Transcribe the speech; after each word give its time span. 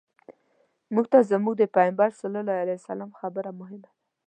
موږ 0.93 1.05
ته 1.11 1.19
زموږ 1.31 1.55
د 1.57 1.63
پیغمبر 1.75 2.09
صلی 2.19 2.37
الله 2.41 2.57
علیه 2.63 2.77
وسلم 2.79 3.09
خبره 3.19 3.49
مهمه 3.59 3.81
ده. 3.83 3.89